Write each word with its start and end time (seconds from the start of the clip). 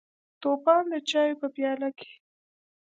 توپان 0.41 0.83
د 0.91 0.95
چایو 1.09 1.39
په 1.41 1.47
پیاله 1.55 1.89
کې: 1.97 2.11